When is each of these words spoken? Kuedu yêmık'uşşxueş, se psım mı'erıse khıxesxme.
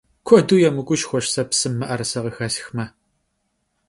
Kuedu 0.27 0.55
yêmık'uşşxueş, 0.63 1.25
se 1.33 1.43
psım 1.49 1.73
mı'erıse 1.79 2.19
khıxesxme. 2.35 2.85